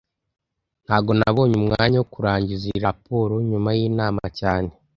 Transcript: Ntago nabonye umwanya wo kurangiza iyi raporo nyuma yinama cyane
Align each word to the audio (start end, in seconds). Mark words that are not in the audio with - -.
Ntago 0.85 1.11
nabonye 1.19 1.55
umwanya 1.61 1.97
wo 1.99 2.07
kurangiza 2.13 2.63
iyi 2.67 2.79
raporo 2.87 3.33
nyuma 3.49 3.69
yinama 3.77 4.25
cyane 4.39 4.71